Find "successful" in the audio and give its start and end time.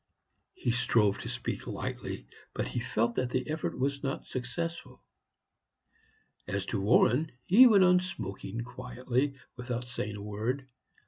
4.25-5.03